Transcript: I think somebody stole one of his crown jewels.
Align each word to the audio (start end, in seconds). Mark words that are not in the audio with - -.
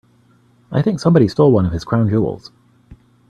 I 0.71 0.81
think 0.81 0.99
somebody 0.99 1.27
stole 1.27 1.51
one 1.51 1.67
of 1.67 1.73
his 1.73 1.83
crown 1.83 2.09
jewels. 2.09 2.49